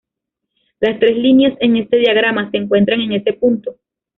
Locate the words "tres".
0.97-1.15